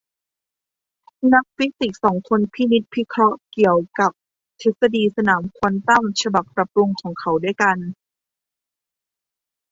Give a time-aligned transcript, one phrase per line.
[1.33, 4.11] นักฟิสิกส์สองคนพินิจพิเคราะห์เกี่ยวกับ
[4.61, 7.77] ทฤษฎีสนามควอนตัมฉบับปรับปรุงของเขาด้วยกัน